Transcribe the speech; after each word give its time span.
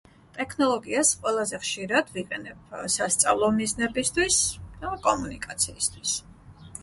ტექნოლოგიას 0.35 1.09
ყველაზე 1.25 1.57
ხშირად 1.65 2.09
ვიყენებ, 2.15 2.63
ეე, 2.79 2.87
სასწავლო 2.95 3.51
მიზნებისთვის 3.59 4.39
და 4.85 4.95
კომუნიკაციისთვის. 5.09 6.17